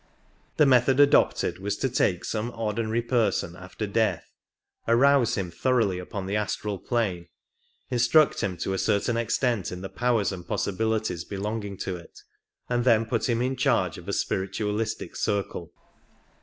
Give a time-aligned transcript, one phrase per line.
[0.57, 4.25] The method adopted was to take some ordinary person after death,
[4.87, 7.27] arouse him thoroughly upon the astral plane,
[7.91, 12.17] instruct him to a certain extent in the powers and possibilities belonging to it,
[12.67, 15.71] and then put him in charge of a spiritualistic circle.